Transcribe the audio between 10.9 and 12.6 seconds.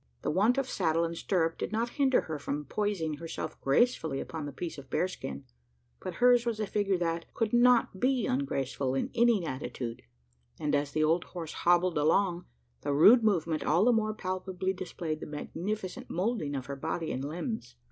the old horse hobbled along,